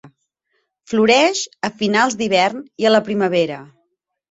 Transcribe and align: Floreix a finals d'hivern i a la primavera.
Floreix 0.93 1.43
a 1.69 1.71
finals 1.83 2.19
d'hivern 2.23 2.65
i 2.85 2.91
a 2.91 2.95
la 2.97 3.05
primavera. 3.13 3.63